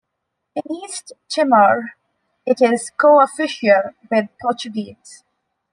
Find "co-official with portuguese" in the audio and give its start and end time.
2.97-5.23